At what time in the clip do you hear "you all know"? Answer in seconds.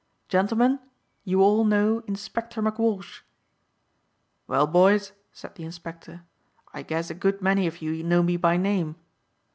1.23-1.99